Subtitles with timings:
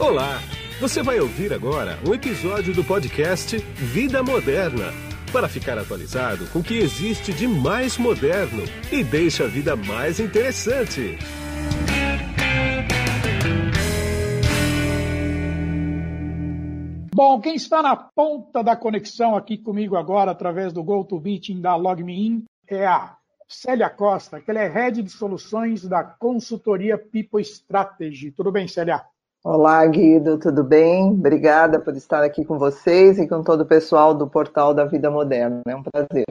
[0.00, 0.40] Olá!
[0.80, 4.86] Você vai ouvir agora um episódio do podcast Vida Moderna
[5.30, 10.18] para ficar atualizado com o que existe de mais moderno e deixa a vida mais
[10.18, 11.18] interessante.
[17.14, 22.46] Bom, quem está na ponta da conexão aqui comigo agora, através do GoToMeeting da LogMeIn,
[22.66, 28.30] é a Célia Costa, que ela é Head de Soluções da consultoria People Strategy.
[28.30, 29.04] Tudo bem, Célia?
[29.42, 31.12] Olá, Guido, tudo bem?
[31.12, 35.10] Obrigada por estar aqui com vocês e com todo o pessoal do Portal da Vida
[35.10, 35.62] Moderna.
[35.66, 36.26] É um prazer.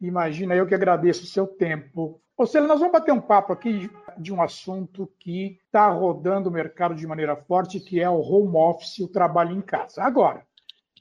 [0.00, 2.20] Imagina, eu que agradeço o seu tempo.
[2.36, 3.88] Ô, Célia, nós vamos bater um papo aqui
[4.18, 8.56] de um assunto que está rodando o mercado de maneira forte, que é o home
[8.56, 10.02] office, o trabalho em casa.
[10.02, 10.44] Agora,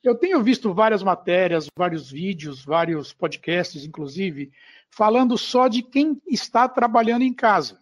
[0.04, 4.52] eu tenho visto várias matérias, vários vídeos, vários podcasts, inclusive,
[4.92, 7.81] falando só de quem está trabalhando em casa.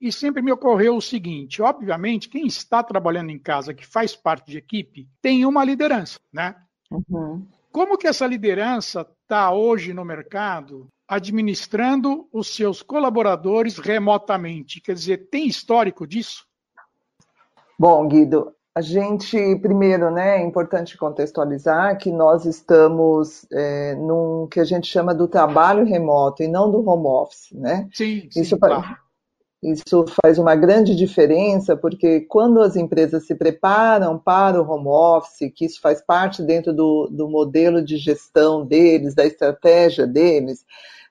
[0.00, 4.50] E sempre me ocorreu o seguinte: obviamente, quem está trabalhando em casa, que faz parte
[4.50, 6.56] de equipe, tem uma liderança, né?
[6.90, 7.46] Uhum.
[7.70, 14.80] Como que essa liderança está hoje no mercado administrando os seus colaboradores remotamente?
[14.80, 16.44] Quer dizer, tem histórico disso?
[17.78, 24.60] Bom, Guido, a gente, primeiro, né, é importante contextualizar que nós estamos é, num que
[24.60, 27.88] a gente chama do trabalho remoto e não do home office, né?
[27.92, 28.96] Sim, sim Isso claro.
[29.62, 35.52] Isso faz uma grande diferença, porque quando as empresas se preparam para o home office,
[35.54, 40.64] que isso faz parte dentro do, do modelo de gestão deles, da estratégia deles,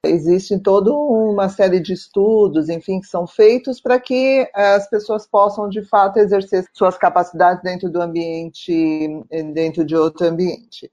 [0.03, 5.69] existe toda uma série de estudos, enfim, que são feitos para que as pessoas possam,
[5.69, 10.89] de fato, exercer suas capacidades dentro do ambiente, dentro de outro ambiente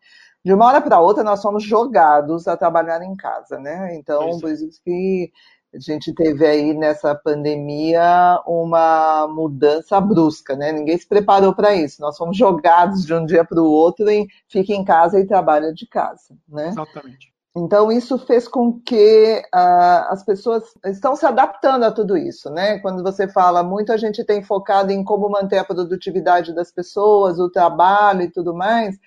[0.47, 3.97] de uma hora para outra nós somos jogados a trabalhar em casa, né?
[3.97, 5.33] Então, por isso que
[5.77, 10.73] a gente teve aí nessa pandemia uma mudança brusca, né?
[10.73, 12.01] Ninguém se preparou para isso.
[12.01, 15.73] Nós fomos jogados de um dia para o outro em fique em casa e trabalha
[15.73, 16.69] de casa, né?
[16.69, 17.37] Exatamente.
[17.59, 22.79] Então, isso fez com que uh, as pessoas estão se adaptando a tudo isso, né?
[22.81, 27.39] Quando você fala, muito a gente tem focado em como manter a produtividade das pessoas,
[27.39, 28.99] o trabalho e tudo mais,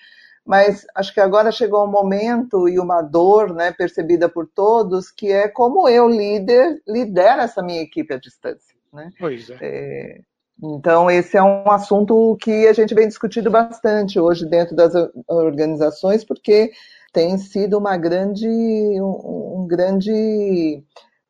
[0.45, 5.31] mas acho que agora chegou um momento e uma dor né, percebida por todos, que
[5.31, 8.75] é como eu, líder, lidero essa minha equipe à distância.
[8.91, 9.09] Né?
[9.19, 9.57] Pois é.
[9.61, 10.22] é.
[10.61, 14.94] Então, esse é um assunto que a gente vem discutindo bastante hoje dentro das
[15.27, 16.71] organizações, porque
[17.13, 20.83] tem sido uma grande, um, um grande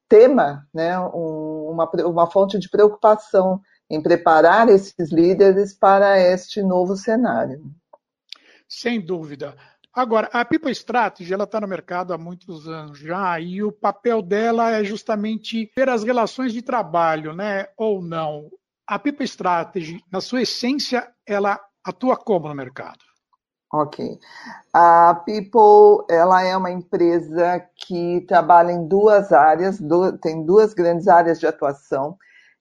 [0.07, 0.99] tema, né?
[0.99, 7.61] Um, uma, uma fonte de preocupação em preparar esses líderes para este novo cenário.
[8.69, 9.57] Sem dúvida.
[9.91, 14.71] Agora, a People Strategy está no mercado há muitos anos já e o papel dela
[14.71, 17.67] é justamente ver as relações de trabalho, né?
[17.75, 18.49] Ou não.
[18.87, 22.99] A People Strategy, na sua essência, ela atua como no mercado?
[23.73, 24.19] Ok.
[24.73, 29.79] A People, ela é uma empresa que trabalha em duas áreas,
[30.21, 32.15] tem duas grandes áreas de atuação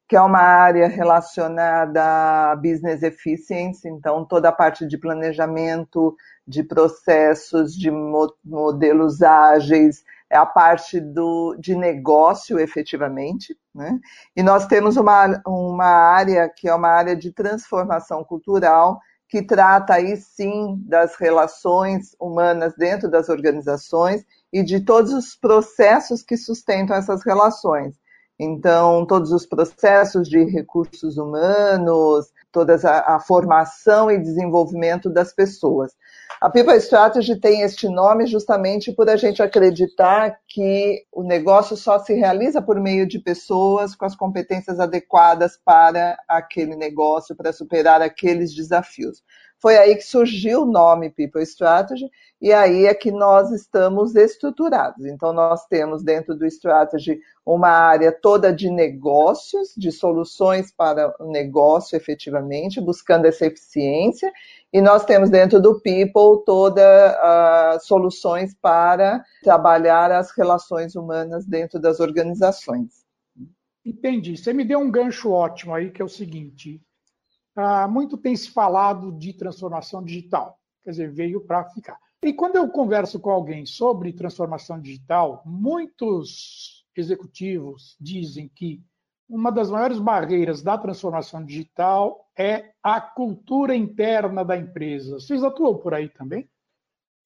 [0.08, 2.02] que é uma área relacionada
[2.52, 10.36] a business efficiency, então toda a parte de planejamento, de processos, de modelos ágeis, é
[10.36, 13.98] a parte do, de negócio efetivamente, né?
[14.34, 19.94] E nós temos uma, uma área que é uma área de transformação cultural, que trata
[19.94, 26.97] aí sim das relações humanas dentro das organizações e de todos os processos que sustentam
[26.97, 27.94] essas relações.
[28.38, 35.93] Então, todos os processos de recursos humanos, toda a, a, formação e desenvolvimento das pessoas.
[36.41, 41.98] A People Strategy tem este nome justamente por a gente acreditar que o negócio só
[41.98, 48.00] se realiza por meio de pessoas com as competências adequadas para aquele negócio, para superar
[48.00, 49.22] aqueles desafios.
[49.60, 52.08] Foi aí que surgiu o nome People Strategy,
[52.41, 55.04] e aí é que nós estamos estruturados.
[55.04, 61.30] Então, nós temos dentro do Strategy uma área toda de negócios, de soluções para o
[61.30, 64.33] negócio efetivamente, buscando essa eficiência,
[64.72, 71.80] e nós temos dentro do People todas as soluções para trabalhar as relações humanas dentro
[71.80, 73.04] das organizações.
[73.84, 74.36] Entendi.
[74.36, 76.87] Você me deu um gancho ótimo aí, que é o seguinte: ah,
[77.89, 81.99] muito tem se falado de transformação digital, quer dizer, veio para ficar.
[82.22, 88.83] E quando eu converso com alguém sobre transformação digital, muitos executivos dizem que
[89.28, 95.21] uma das maiores barreiras da transformação digital é a cultura interna da empresa.
[95.21, 96.49] Vocês atuam por aí também?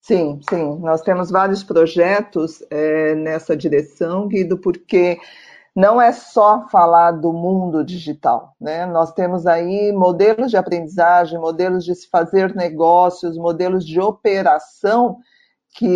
[0.01, 0.79] Sim, sim.
[0.81, 5.19] Nós temos vários projetos é, nessa direção, Guido, porque
[5.75, 8.85] não é só falar do mundo digital, né?
[8.85, 15.19] Nós temos aí modelos de aprendizagem, modelos de se fazer negócios, modelos de operação
[15.75, 15.87] que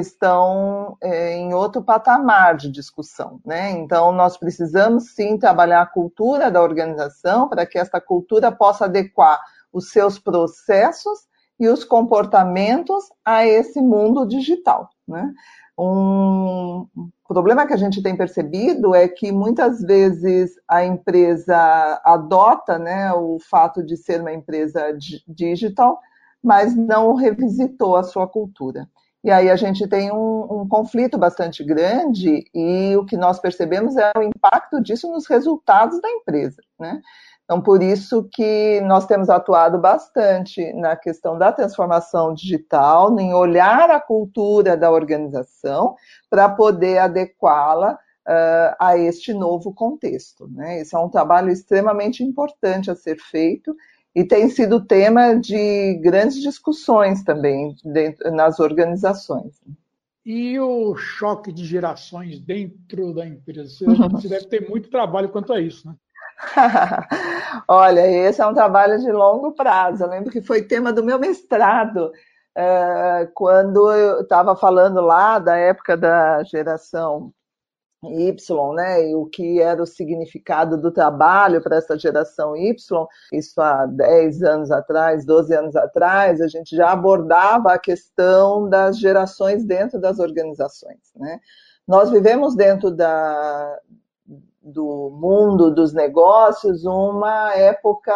[0.00, 3.70] estão é, em outro patamar de discussão, né?
[3.70, 9.40] Então nós precisamos sim trabalhar a cultura da organização para que essa cultura possa adequar
[9.72, 11.20] os seus processos
[11.60, 15.32] e os comportamentos a esse mundo digital, né?
[15.82, 16.86] Um
[17.26, 21.56] problema que a gente tem percebido é que muitas vezes a empresa
[22.04, 24.94] adota né, o fato de ser uma empresa
[25.26, 25.98] digital,
[26.42, 28.86] mas não revisitou a sua cultura.
[29.22, 33.96] E aí a gente tem um, um, conflito bastante grande e o que nós percebemos
[33.96, 36.62] é o impacto disso nos resultados da empresa.
[36.78, 37.02] Né?
[37.44, 43.90] Então, por isso que nós temos atuado bastante na questão da transformação digital, em olhar
[43.90, 45.96] a cultura da organização
[46.30, 50.48] para poder adequá-la uh, a este novo contexto.
[50.48, 50.80] Né?
[50.80, 53.74] Esse é um trabalho extremamente importante a ser feito
[54.14, 59.60] e tem sido tema de grandes discussões também dentro, nas organizações.
[60.24, 63.68] E o choque de gerações dentro da empresa?
[63.68, 65.94] Você, você deve ter muito trabalho quanto a isso, né?
[67.68, 70.04] Olha, esse é um trabalho de longo prazo.
[70.04, 72.12] Eu lembro que foi tema do meu mestrado,
[72.56, 77.32] é, quando eu estava falando lá da época da geração
[78.02, 82.74] Y, né, e o que era o significado do trabalho para essa geração Y,
[83.32, 88.98] isso há 10 anos atrás, 12 anos atrás, a gente já abordava a questão das
[88.98, 91.38] gerações dentro das organizações, né.
[91.86, 93.78] Nós vivemos dentro da,
[94.62, 98.14] do mundo dos negócios uma época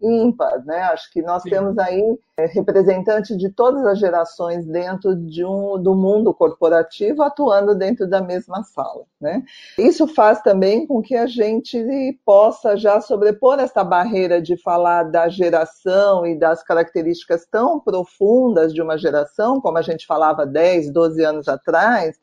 [0.00, 0.80] ímpar, né?
[0.84, 1.50] Acho que nós Sim.
[1.50, 7.74] temos aí é, representantes de todas as gerações dentro de um, do mundo corporativo atuando
[7.74, 9.42] dentro da mesma sala, né?
[9.78, 11.78] Isso faz também com que a gente
[12.24, 18.80] possa já sobrepor essa barreira de falar da geração e das características tão profundas de
[18.80, 22.18] uma geração, como a gente falava 10, 12 anos atrás,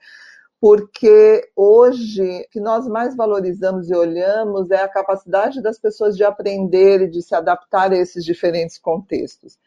[0.60, 6.24] porque hoje o que nós mais valorizamos e olhamos é a capacidade das pessoas de
[6.24, 9.58] aprender e de se adaptar a esses diferentes contextos.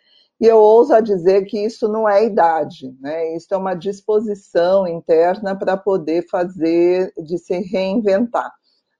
[0.40, 3.34] E eu ouso dizer que isso não é idade, né?
[3.36, 8.52] Isso é uma disposição interna para poder fazer, de se reinventar.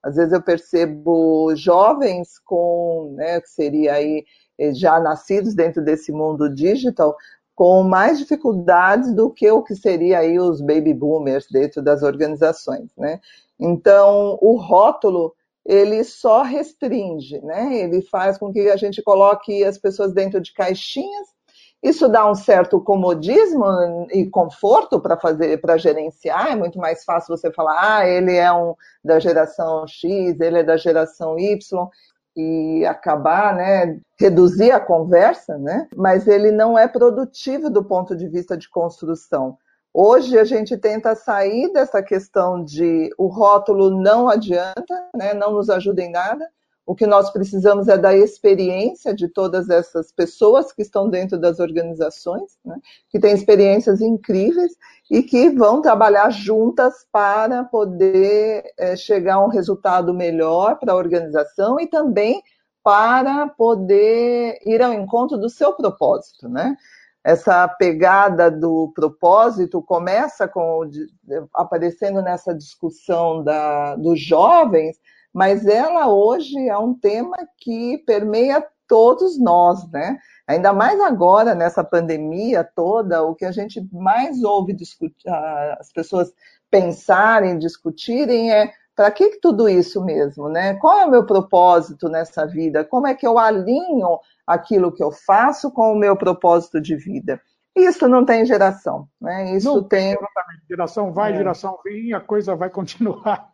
[0.02, 4.24] Às vezes eu percebo jovens com, né, que seria aí
[4.58, 7.16] eh, já nascidos dentro desse mundo digital,
[7.54, 12.90] com mais dificuldades do que o que seria aí os baby boomers dentro das organizações,
[12.96, 13.20] né?
[13.58, 15.34] Então, o rótulo
[15.64, 17.76] ele só restringe, né?
[17.76, 21.28] Ele faz com que a gente coloque as pessoas dentro de caixinhas.
[21.80, 23.64] Isso dá um certo comodismo
[24.10, 26.52] e conforto para fazer, para gerenciar.
[26.52, 28.74] É muito mais fácil você falar, ah, ele é um
[29.04, 31.88] da geração X, ele é da geração Y
[32.36, 38.28] e acabar, né, reduzir a conversa, né, mas ele não é produtivo do ponto de
[38.28, 39.58] vista de construção.
[39.94, 45.68] Hoje a gente tenta sair dessa questão de o rótulo não adianta, né, não nos
[45.68, 46.48] ajuda em nada,
[46.84, 51.60] o que nós precisamos é da experiência de todas essas pessoas que estão dentro das
[51.60, 52.76] organizações, né,
[53.08, 54.72] que têm experiências incríveis
[55.10, 60.96] e que vão trabalhar juntas para poder é, chegar a um resultado melhor para a
[60.96, 62.42] organização e também
[62.82, 66.76] para poder ir ao encontro do seu propósito, né?
[67.24, 70.90] Essa pegada do propósito começa com
[71.54, 74.98] aparecendo nessa discussão da, dos jovens,
[75.32, 80.18] mas ela hoje é um tema que permeia todos nós, né?
[80.46, 85.26] Ainda mais agora, nessa pandemia toda, o que a gente mais ouve discutir,
[85.78, 86.30] as pessoas
[86.70, 90.74] pensarem, discutirem é para que, que tudo isso mesmo, né?
[90.74, 92.84] Qual é o meu propósito nessa vida?
[92.84, 97.40] Como é que eu alinho aquilo que eu faço com o meu propósito de vida?
[97.74, 99.56] Isso não tem geração, né?
[99.56, 100.14] Isso não tem.
[100.68, 101.36] Geração vai, é.
[101.36, 103.51] geração vem, a coisa vai continuar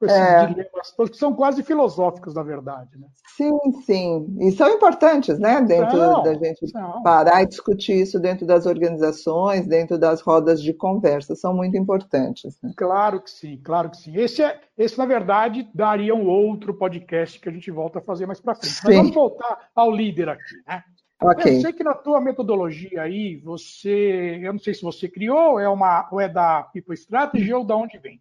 [0.00, 0.46] com esses é.
[0.46, 2.98] dilemas todos, que são quase filosóficos, na verdade.
[2.98, 3.06] Né?
[3.36, 4.36] Sim, sim.
[4.40, 5.60] E são importantes, né?
[5.60, 7.02] Dentro não, da gente não.
[7.02, 11.36] parar e discutir isso dentro das organizações, dentro das rodas de conversa.
[11.36, 12.58] São muito importantes.
[12.62, 12.72] Né?
[12.74, 14.16] Claro que sim, claro que sim.
[14.16, 18.24] Esse, é, esse, na verdade, daria um outro podcast que a gente volta a fazer
[18.24, 18.72] mais para frente.
[18.72, 18.86] Sim.
[18.86, 20.82] Mas vamos voltar ao líder aqui, né?
[21.22, 21.58] Okay.
[21.58, 25.68] Eu sei que na tua metodologia aí, você, eu não sei se você criou, é
[25.68, 28.18] uma, ou é da People Strategy ou da onde vem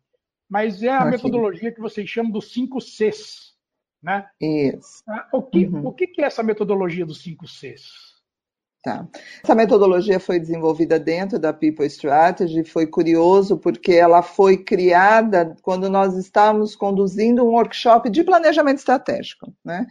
[0.50, 1.12] mas é a okay.
[1.12, 3.50] metodologia que vocês chamam dos 5 Cs.
[4.01, 4.25] Né?
[4.41, 5.03] Isso.
[5.08, 5.88] Ah, o que, uhum.
[5.88, 8.10] o que é essa metodologia dos 5 Cs?
[8.82, 9.06] Tá.
[9.44, 15.89] Essa metodologia foi desenvolvida dentro da People Strategy, foi curioso porque ela foi criada quando
[15.89, 19.53] nós estávamos conduzindo um workshop de planejamento estratégico.
[19.65, 19.86] Né?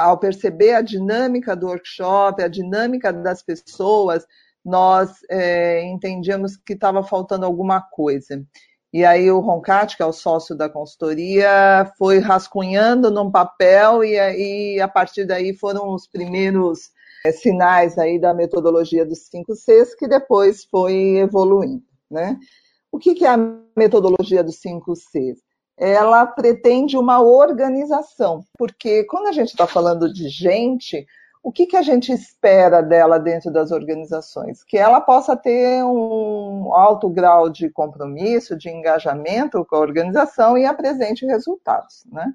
[0.00, 4.24] Ao perceber a dinâmica do workshop, a dinâmica das pessoas,
[4.64, 8.46] nós é, entendíamos que estava faltando alguma coisa.
[8.92, 14.18] E aí o Roncati, que é o sócio da consultoria, foi rascunhando num papel e
[14.18, 16.90] aí a partir daí foram os primeiros
[17.24, 22.38] é, sinais aí da metodologia dos 5 Cs que depois foi evoluindo, né?
[22.90, 23.38] O que, que é a
[23.74, 25.38] metodologia dos 5 Cs?
[25.78, 31.06] Ela pretende uma organização, porque quando a gente está falando de gente,
[31.42, 34.62] o que, que a gente espera dela dentro das organizações?
[34.62, 40.64] Que ela possa ter um alto grau de compromisso, de engajamento com a organização e
[40.64, 42.04] apresente resultados.
[42.12, 42.32] Né?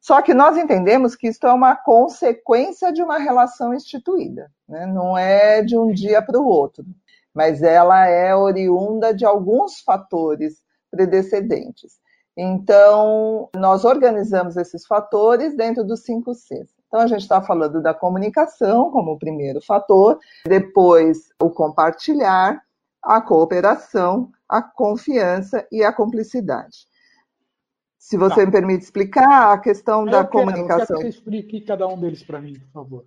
[0.00, 4.84] Só que nós entendemos que isso é uma consequência de uma relação instituída, né?
[4.84, 6.84] não é de um dia para o outro,
[7.32, 11.94] mas ela é oriunda de alguns fatores predecedentes.
[12.36, 16.81] Então, nós organizamos esses fatores dentro dos cinco Cs.
[16.92, 22.62] Então, a gente está falando da comunicação como o primeiro fator, depois o compartilhar,
[23.02, 26.86] a cooperação, a confiança e a cumplicidade.
[27.98, 28.44] Se você tá.
[28.44, 30.80] me permite explicar a questão da quero, comunicação.
[30.80, 33.04] Eu quero que você explique cada um deles para mim, por favor.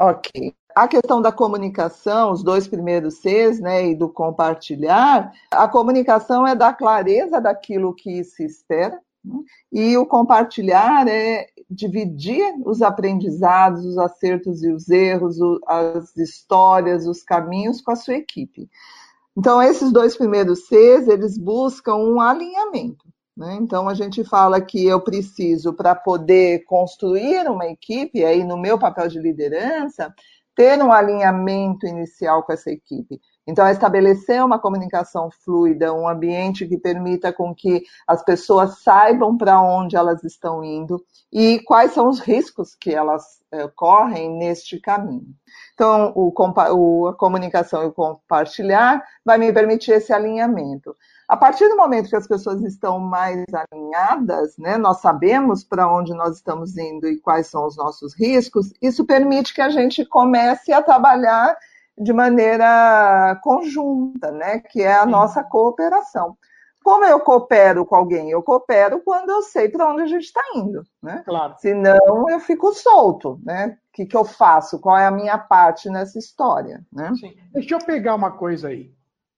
[0.00, 0.54] Ok.
[0.74, 6.54] A questão da comunicação, os dois primeiros Cs, né, e do compartilhar, a comunicação é
[6.54, 8.98] da clareza daquilo que se espera,
[9.70, 17.22] e o compartilhar é dividir os aprendizados, os acertos e os erros, as histórias, os
[17.22, 18.68] caminhos com a sua equipe.
[19.36, 23.04] Então, esses dois primeiros Cs, eles buscam um alinhamento.
[23.36, 23.58] Né?
[23.60, 28.78] Então, a gente fala que eu preciso, para poder construir uma equipe, aí no meu
[28.78, 30.14] papel de liderança,
[30.54, 33.20] ter um alinhamento inicial com essa equipe.
[33.46, 39.36] Então, é estabelecer uma comunicação fluida, um ambiente que permita com que as pessoas saibam
[39.36, 41.04] para onde elas estão indo
[41.38, 45.34] e quais são os riscos que elas é, correm neste caminho.
[45.74, 46.32] Então, o,
[46.72, 50.96] o, a comunicação e o compartilhar vai me permitir esse alinhamento.
[51.28, 56.14] A partir do momento que as pessoas estão mais alinhadas, né, nós sabemos para onde
[56.14, 60.72] nós estamos indo e quais são os nossos riscos, isso permite que a gente comece
[60.72, 61.54] a trabalhar
[61.98, 66.34] de maneira conjunta, né, que é a nossa cooperação.
[66.86, 68.30] Como eu coopero com alguém?
[68.30, 71.20] Eu coopero quando eu sei para onde a gente está indo, né?
[71.26, 71.56] Claro.
[71.58, 73.76] Senão eu fico solto, né?
[73.88, 74.78] O que, que eu faço?
[74.78, 77.12] Qual é a minha parte nessa história, né?
[77.18, 77.34] Sim.
[77.52, 78.94] Deixa eu pegar uma coisa aí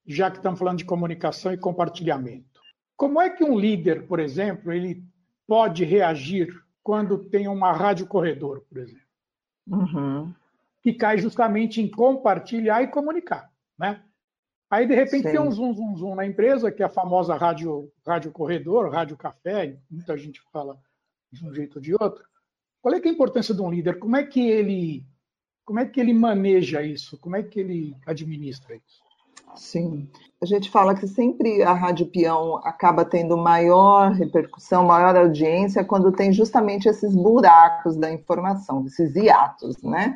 [0.07, 2.61] já que estamos falando de comunicação e compartilhamento.
[2.95, 5.03] Como é que um líder, por exemplo, ele
[5.47, 9.09] pode reagir quando tem uma rádio corredor, por exemplo?
[9.67, 10.35] Uhum.
[10.83, 14.03] Que cai justamente em compartilhar e comunicar, né?
[14.71, 15.33] Aí, de repente, Sim.
[15.33, 19.17] tem um zoom, zoom, zoom na empresa, que é a famosa rádio, rádio corredor, rádio
[19.17, 20.79] café, muita gente fala
[21.33, 22.25] de um jeito ou de outro.
[22.83, 23.99] Qual é, é a importância de um líder?
[23.99, 25.07] Como é que ele,
[25.65, 27.19] como é que ele maneja isso?
[27.19, 29.09] Como é que ele administra isso?
[29.55, 30.09] Sim.
[30.41, 36.13] A gente fala que sempre a Rádio Peão acaba tendo maior repercussão, maior audiência quando
[36.13, 40.15] tem justamente esses buracos da informação, esses hiatos, né?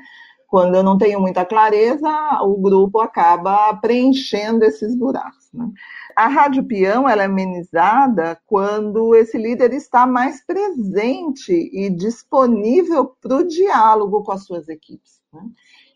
[0.52, 2.10] Quando eu não tenho muita clareza,
[2.42, 5.48] o grupo acaba preenchendo esses buracos.
[5.50, 5.66] Né?
[6.14, 13.36] A Rádio Peão ela é amenizada quando esse líder está mais presente e disponível para
[13.36, 15.22] o diálogo com as suas equipes.
[15.32, 15.40] Né?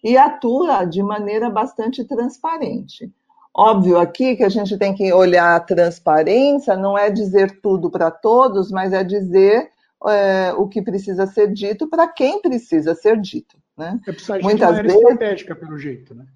[0.03, 3.13] E atua de maneira bastante transparente.
[3.55, 8.11] Óbvio aqui que a gente tem que olhar a transparência, não é dizer tudo para
[8.11, 9.69] todos, mas é dizer
[10.09, 13.55] é, o que precisa ser dito para quem precisa ser dito.
[13.77, 14.01] Né?
[14.07, 14.97] É Muitas de maneira vezes...
[14.97, 16.27] estratégica, pelo jeito, né?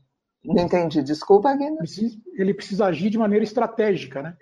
[0.45, 1.79] Não entendi, desculpa, Guina.
[2.35, 4.37] Ele precisa agir de maneira estratégica, né?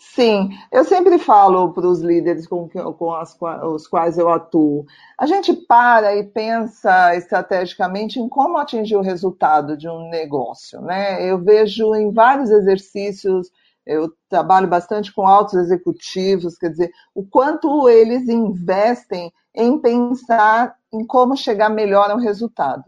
[0.00, 4.86] Sim, eu sempre falo para os líderes com, com as, os quais eu atuo.
[5.18, 10.80] A gente para e pensa estrategicamente em como atingir o resultado de um negócio.
[10.80, 11.28] Né?
[11.28, 13.50] Eu vejo em vários exercícios,
[13.84, 21.06] eu trabalho bastante com altos executivos, quer dizer, o quanto eles investem em pensar em
[21.06, 22.84] como chegar melhor ao resultado.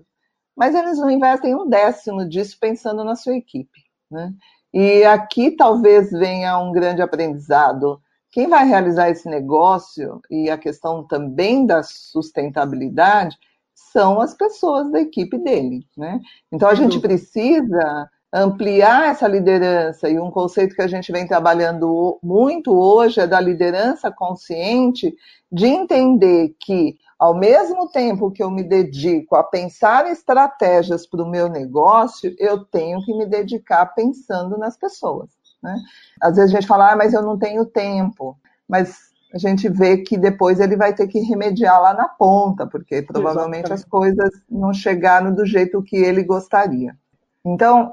[0.57, 3.81] Mas eles não investem um décimo disso pensando na sua equipe.
[4.11, 4.33] Né?
[4.73, 8.01] E aqui talvez venha um grande aprendizado.
[8.31, 13.37] Quem vai realizar esse negócio e a questão também da sustentabilidade
[13.75, 16.21] são as pessoas da equipe dele, né?
[16.53, 22.19] Então a gente precisa ampliar essa liderança, e um conceito que a gente vem trabalhando
[22.23, 25.13] muito hoje é da liderança consciente,
[25.51, 31.29] de entender que, ao mesmo tempo que eu me dedico a pensar estratégias para o
[31.29, 35.29] meu negócio, eu tenho que me dedicar pensando nas pessoas.
[35.63, 35.77] Né?
[36.19, 38.39] Às vezes a gente fala, ah, mas eu não tenho tempo.
[38.67, 43.03] Mas a gente vê que depois ele vai ter que remediar lá na ponta, porque
[43.03, 43.85] provavelmente Exatamente.
[43.85, 46.97] as coisas não chegaram do jeito que ele gostaria.
[47.45, 47.93] Então,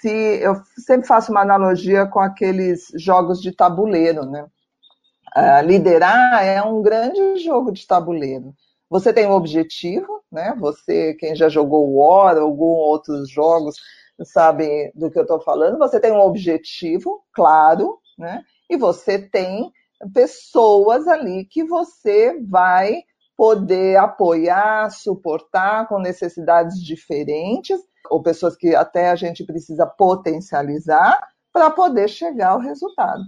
[0.00, 4.46] se eu sempre faço uma analogia com aqueles jogos de tabuleiro, né?
[5.36, 8.54] Uh, liderar é um grande jogo de tabuleiro.
[8.90, 10.54] Você tem um objetivo, né?
[10.58, 13.76] Você, quem já jogou War algum outros jogos,
[14.24, 15.78] sabe do que eu estou falando.
[15.78, 18.42] Você tem um objetivo, claro, né?
[18.68, 19.70] E você tem
[20.12, 23.02] pessoas ali que você vai
[23.36, 27.80] poder apoiar, suportar com necessidades diferentes
[28.10, 31.18] ou pessoas que até a gente precisa potencializar
[31.52, 33.22] para poder chegar ao resultado.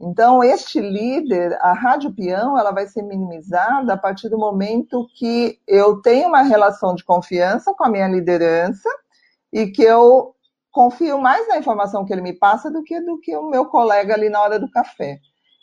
[0.00, 5.58] Então, este líder, a rádio peão, ela vai ser minimizada a partir do momento que
[5.66, 8.88] eu tenho uma relação de confiança com a minha liderança
[9.52, 10.34] e que eu
[10.70, 14.14] confio mais na informação que ele me passa do que do que o meu colega
[14.14, 15.18] ali na hora do café.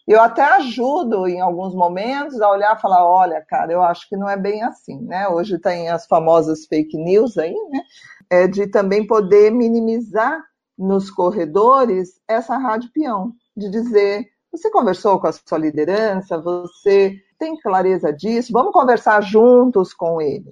[0.07, 4.17] Eu até ajudo em alguns momentos a olhar e falar, olha, cara, eu acho que
[4.17, 5.27] não é bem assim, né?
[5.27, 7.81] Hoje tem as famosas fake news aí, né?
[8.29, 10.43] é, de também poder minimizar
[10.77, 17.59] nos corredores essa rádio peão, de dizer, você conversou com a sua liderança, você tem
[17.59, 20.49] clareza disso, vamos conversar juntos com ele.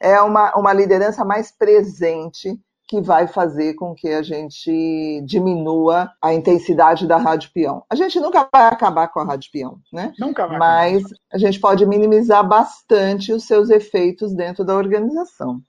[0.00, 6.34] É uma, uma liderança mais presente que vai fazer com que a gente diminua a
[6.34, 7.82] intensidade da rádio peão.
[7.88, 10.12] A gente nunca vai acabar com a rádio peão, né?
[10.18, 10.58] Nunca vai.
[10.58, 15.62] Mas a gente pode minimizar bastante os seus efeitos dentro da organização.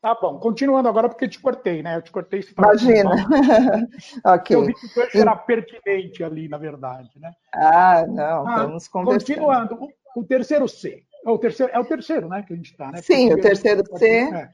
[0.00, 1.96] Tá bom, continuando agora porque te cortei, né?
[1.96, 2.42] Eu te cortei.
[2.56, 3.10] Imagina.
[4.24, 4.56] ok.
[4.56, 7.30] Eu vi que o era pertinente ali, na verdade, né?
[7.54, 9.18] Ah, não, ah, vamos conversando.
[9.20, 11.04] Continuando, o, o, terceiro C.
[11.26, 13.02] É o terceiro, é o terceiro, né, que a gente está, né?
[13.02, 14.48] Sim, o terceiro C, é,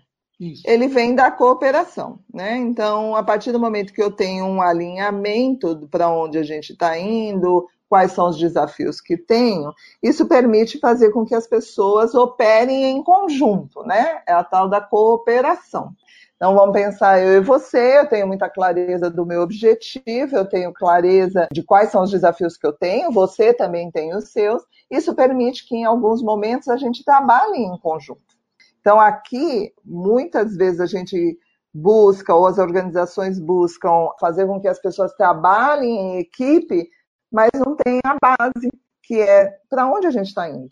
[0.65, 2.57] ele vem da cooperação, né?
[2.57, 6.99] Então, a partir do momento que eu tenho um alinhamento para onde a gente está
[6.99, 12.85] indo, quais são os desafios que tenho, isso permite fazer com que as pessoas operem
[12.85, 14.23] em conjunto, né?
[14.27, 15.93] É a tal da cooperação.
[16.37, 20.71] Então vamos pensar eu e você, eu tenho muita clareza do meu objetivo, eu tenho
[20.71, 24.63] clareza de quais são os desafios que eu tenho, você também tem os seus.
[24.91, 28.37] Isso permite que em alguns momentos a gente trabalhe em conjunto.
[28.81, 31.39] Então aqui muitas vezes a gente
[31.73, 36.89] busca ou as organizações buscam fazer com que as pessoas trabalhem em equipe
[37.37, 38.71] mas não tem a base,
[39.03, 40.71] que é para onde a gente está indo.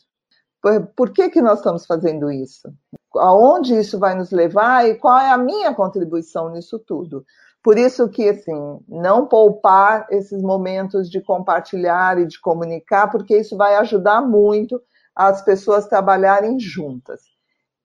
[0.63, 2.73] Por, por, que, que nós estamos fazendo isso?
[3.17, 7.23] Aonde isso vai nos levar e qual é a minha contribuição nisso tudo?
[7.63, 13.59] Por isso que, assim, não poupar esses momentos de compartilhar e de comunicar, porque isso
[13.59, 14.81] vai ajudar muito
[15.15, 17.21] as pessoas trabalharem juntas,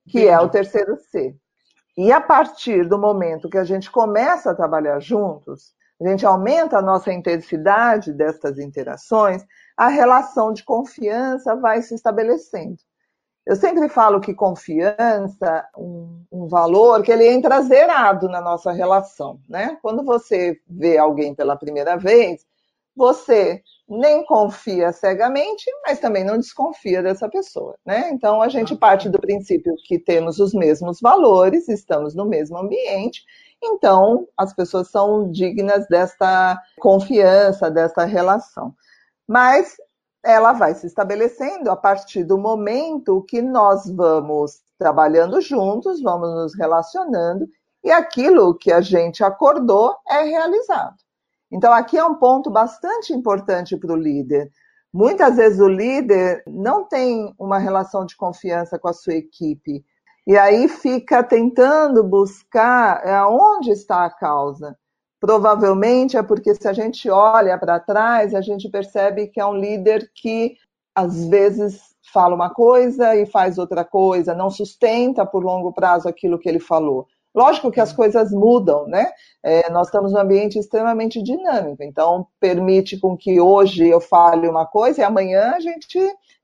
[0.08, 0.28] que Entendi.
[0.30, 1.36] é o terceiro C.
[1.98, 6.78] E a partir do momento que a gente começa a trabalhar juntos, a gente aumenta
[6.78, 12.78] a nossa intensidade destas interações, a relação de confiança vai se estabelecendo.
[13.46, 19.40] Eu sempre falo que confiança, um, um, valor que ele entra zerado na nossa relação,
[19.50, 19.78] né?
[19.82, 22.46] Quando você vê alguém pela primeira vez,
[22.96, 28.12] você nem confia cegamente, mas também não desconfia dessa pessoa, né?
[28.12, 33.24] Então a gente parte do princípio que temos os mesmos valores, estamos no mesmo ambiente
[33.62, 38.74] então, as pessoas são dignas desta confiança, dessa relação.
[39.28, 39.76] Mas
[40.24, 46.56] ela vai se estabelecendo a partir do momento que nós vamos trabalhando juntos, vamos nos
[46.56, 47.48] relacionando
[47.84, 50.98] e aquilo que a gente acordou é realizado.
[51.52, 54.52] Então, aqui é um ponto bastante importante para o líder.
[54.94, 59.84] Muitas vezes o líder não tem uma relação de confiança com a sua equipe,
[60.30, 64.78] e aí fica tentando buscar é, onde está a causa.
[65.20, 69.56] Provavelmente é porque se a gente olha para trás, a gente percebe que é um
[69.56, 70.56] líder que
[70.94, 71.82] às vezes
[72.14, 76.60] fala uma coisa e faz outra coisa, não sustenta por longo prazo aquilo que ele
[76.60, 77.08] falou.
[77.34, 79.10] Lógico que as coisas mudam, né?
[79.42, 84.68] É, nós estamos num ambiente extremamente dinâmico, então permite com que hoje eu fale uma
[84.68, 86.00] coisa e amanhã a gente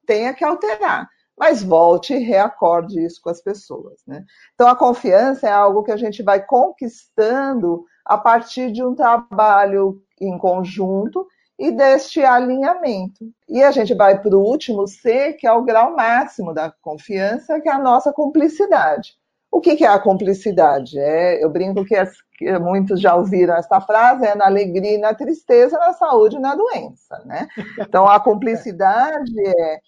[0.08, 4.00] tenha que alterar mas volte e reacorde isso com as pessoas.
[4.08, 4.24] Né?
[4.54, 10.02] Então, a confiança é algo que a gente vai conquistando a partir de um trabalho
[10.19, 13.26] em conjunto e deste alinhamento.
[13.50, 17.60] E a gente vai para o último C, que é o grau máximo da confiança,
[17.60, 19.13] que é a nossa cumplicidade.
[19.52, 21.00] O que, é a cumplicidade?
[21.00, 24.98] É, eu brinco que, as, que, muitos já ouviram essa frase, é na alegria e
[24.98, 27.48] na tristeza, na saúde e na doença, né?
[27.80, 29.80] Então, a cumplicidade é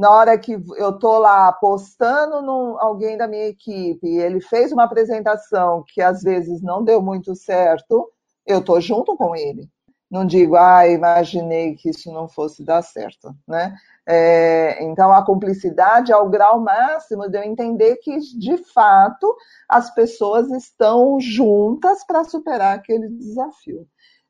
[0.00, 4.72] na hora que eu estou lá apostando em alguém da minha equipe, e ele fez
[4.72, 8.10] uma apresentação que às vezes não deu muito certo,
[8.46, 9.68] eu estou junto com ele.
[10.10, 13.76] Não digo, ah, imaginei que isso não fosse dar certo, né?
[14.08, 19.36] É, então, a cumplicidade é o grau máximo de eu entender que, de fato,
[19.68, 23.86] as pessoas estão juntas para superar aquele desafio.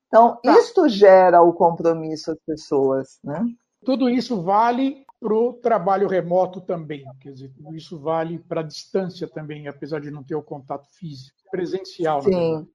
[0.08, 0.52] Então, tá.
[0.58, 3.40] isto gera o compromisso às pessoas, né?
[3.84, 8.64] Tudo isso vale para o trabalho remoto também, quer dizer, tudo isso vale para a
[8.64, 12.22] distância também, apesar de não ter o contato físico, presencial.
[12.22, 12.66] Sim.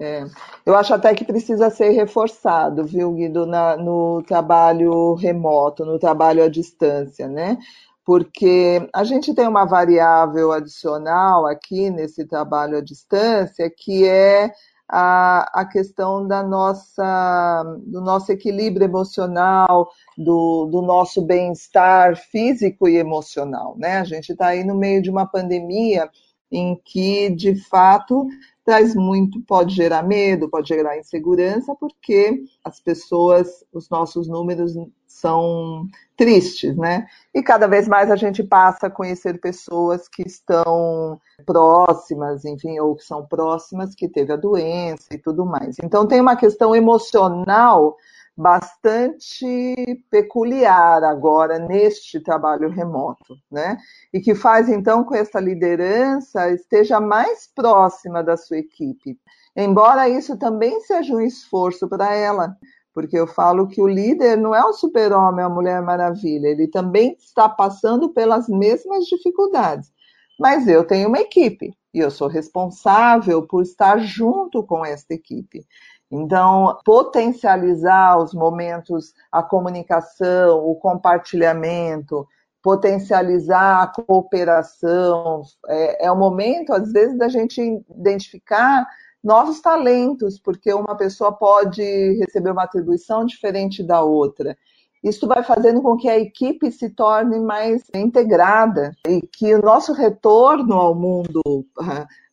[0.00, 0.24] É.
[0.64, 6.42] Eu acho até que precisa ser reforçado, viu, Guido, na, no trabalho remoto, no trabalho
[6.42, 7.58] à distância, né?
[8.04, 14.50] Porque a gente tem uma variável adicional aqui nesse trabalho à distância, que é
[14.94, 22.98] a, a questão da nossa, do nosso equilíbrio emocional, do, do nosso bem-estar físico e
[22.98, 23.96] emocional, né?
[23.96, 26.10] A gente está aí no meio de uma pandemia
[26.50, 28.26] em que, de fato,
[28.64, 34.74] traz muito, pode gerar medo, pode gerar insegurança, porque as pessoas, os nossos números
[35.06, 37.06] são tristes, né?
[37.34, 42.94] E cada vez mais a gente passa a conhecer pessoas que estão próximas, enfim, ou
[42.94, 45.76] que são próximas, que teve a doença e tudo mais.
[45.82, 47.96] Então tem uma questão emocional
[48.36, 53.76] bastante peculiar agora neste trabalho remoto, né?
[54.12, 59.18] E que faz então com essa liderança esteja mais próxima da sua equipe.
[59.54, 62.56] Embora isso também seja um esforço para ela,
[62.94, 67.16] porque eu falo que o líder não é o super-homem, a Mulher Maravilha, ele também
[67.18, 69.92] está passando pelas mesmas dificuldades.
[70.38, 75.66] Mas eu tenho uma equipe e eu sou responsável por estar junto com esta equipe.
[76.14, 82.28] Então, potencializar os momentos, a comunicação, o compartilhamento,
[82.62, 87.60] potencializar a cooperação, é, é o momento, às vezes, da gente
[87.96, 88.86] identificar
[89.24, 91.82] novos talentos, porque uma pessoa pode
[92.18, 94.58] receber uma atribuição diferente da outra.
[95.02, 99.92] Isso vai fazendo com que a equipe se torne mais integrada e que o nosso
[99.92, 101.42] retorno ao mundo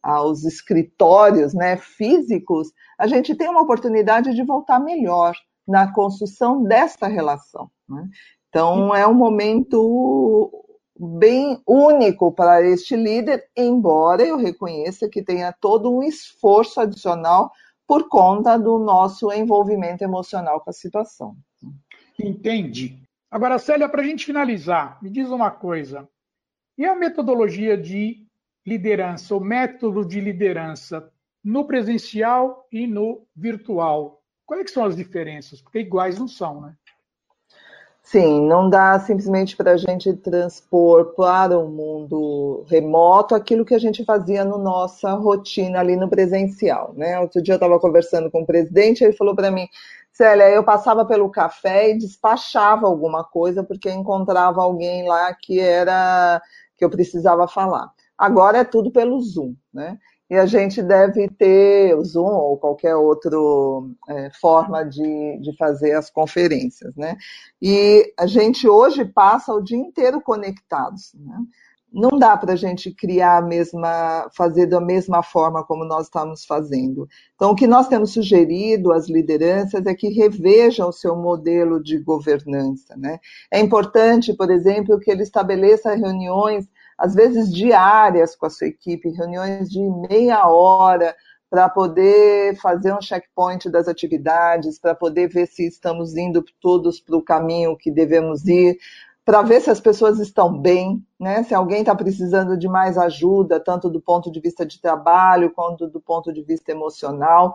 [0.01, 5.35] aos escritórios né, físicos, a gente tem uma oportunidade de voltar melhor
[5.67, 7.69] na construção desta relação.
[7.87, 8.07] Né?
[8.49, 10.51] Então, é um momento
[10.99, 17.51] bem único para este líder, embora eu reconheça que tenha todo um esforço adicional
[17.87, 21.35] por conta do nosso envolvimento emocional com a situação.
[22.19, 23.01] Entendi.
[23.31, 26.07] Agora, Célia, para a gente finalizar, me diz uma coisa.
[26.77, 28.25] E a metodologia de
[28.65, 31.11] liderança, o método de liderança
[31.43, 34.21] no presencial e no virtual.
[34.45, 35.61] Quais é são as diferenças?
[35.61, 36.73] Porque iguais não são, né?
[38.01, 43.79] Sim, não dá simplesmente para a gente transpor para o mundo remoto aquilo que a
[43.79, 47.19] gente fazia na no nossa rotina ali no presencial, né?
[47.19, 49.67] Outro dia eu estava conversando com o presidente, ele falou para mim,
[50.11, 56.41] Célia, eu passava pelo café e despachava alguma coisa porque encontrava alguém lá que era
[56.77, 57.91] que eu precisava falar.
[58.17, 59.97] Agora é tudo pelo Zoom, né?
[60.29, 63.35] E a gente deve ter o Zoom ou qualquer outra
[64.09, 67.17] é, forma de, de fazer as conferências, né?
[67.61, 71.37] E a gente hoje passa o dia inteiro conectados, né?
[71.91, 76.45] Não dá para a gente criar a mesma, fazer da mesma forma como nós estamos
[76.45, 77.07] fazendo.
[77.35, 81.97] Então, o que nós temos sugerido às lideranças é que revejam o seu modelo de
[81.97, 82.95] governança.
[82.95, 83.19] Né?
[83.51, 89.09] É importante, por exemplo, que ele estabeleça reuniões às vezes diárias com a sua equipe,
[89.09, 91.15] reuniões de meia hora,
[91.49, 97.17] para poder fazer um checkpoint das atividades, para poder ver se estamos indo todos para
[97.17, 98.77] o caminho que devemos ir,
[99.29, 101.43] para ver se as pessoas estão bem, né?
[101.43, 105.85] se alguém está precisando de mais ajuda, tanto do ponto de vista de trabalho quanto
[105.87, 107.53] do ponto de vista emocional.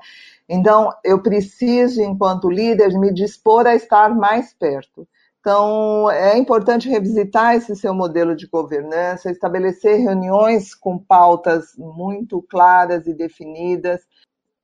[0.49, 5.05] Então, eu preciso, enquanto líder, me dispor a estar mais perto.
[5.41, 13.09] Então, é importante revisitar esse seu modelo de governança, estabelecer reuniões com pautas muito claras
[13.09, 14.01] e definidas,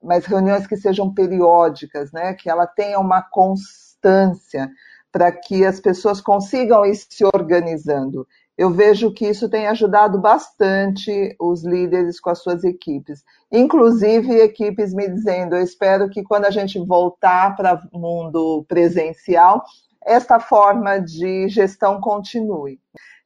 [0.01, 2.33] mas reuniões que sejam periódicas, né?
[2.35, 4.71] que ela tenha uma constância
[5.11, 8.27] para que as pessoas consigam ir se organizando.
[8.57, 13.23] Eu vejo que isso tem ajudado bastante os líderes com as suas equipes.
[13.51, 19.63] Inclusive, equipes me dizendo: eu espero que quando a gente voltar para o mundo presencial,
[20.05, 22.79] esta forma de gestão continue.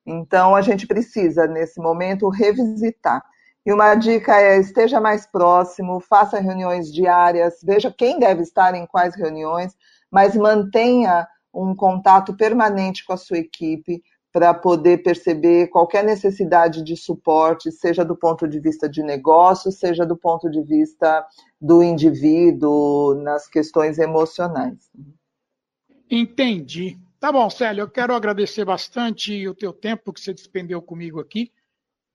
[0.06, 3.22] Então, a gente precisa, nesse momento, revisitar.
[3.66, 8.86] E uma dica é: esteja mais próximo, faça reuniões diárias, veja quem deve estar em
[8.86, 9.76] quais reuniões,
[10.12, 14.04] mas mantenha um contato permanente com a sua equipe
[14.36, 20.06] para poder perceber qualquer necessidade de suporte, seja do ponto de vista de negócio, seja
[20.06, 21.26] do ponto de vista
[21.60, 24.92] do indivíduo, nas questões emocionais.
[26.12, 27.00] Entendi.
[27.18, 31.50] Tá bom, Célio, eu quero agradecer bastante o teu tempo que você despendeu comigo aqui.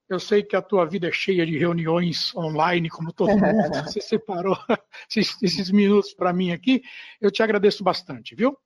[0.06, 3.38] Eu sei que a tua vida é cheia de reuniões online, como todo mundo.
[3.86, 4.56] Você separou
[5.08, 6.82] esses, esses minutos para mim aqui.
[7.20, 8.58] Eu te agradeço bastante, viu?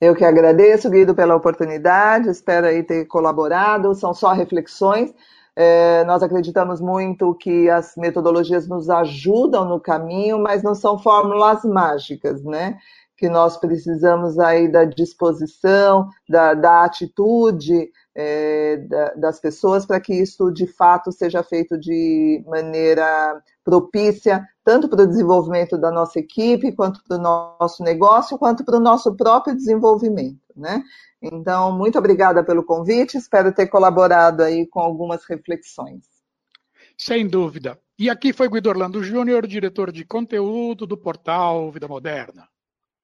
[0.00, 2.30] Eu que agradeço, Guido, pela oportunidade.
[2.30, 3.94] Espero aí ter colaborado.
[3.94, 5.12] São só reflexões.
[5.54, 11.64] É, nós acreditamos muito que as metodologias nos ajudam no caminho, mas não são fórmulas
[11.64, 12.78] mágicas, né?
[13.20, 20.14] Que nós precisamos aí da disposição, da, da atitude, é, da, das pessoas para que
[20.14, 26.72] isso de fato seja feito de maneira propícia, tanto para o desenvolvimento da nossa equipe,
[26.72, 30.40] quanto para o nosso negócio, quanto para o nosso próprio desenvolvimento.
[30.56, 30.82] Né?
[31.20, 36.04] Então, muito obrigada pelo convite, espero ter colaborado aí com algumas reflexões.
[36.96, 37.78] Sem dúvida.
[37.98, 42.48] E aqui foi Guido Orlando Júnior, diretor de conteúdo do portal Vida Moderna.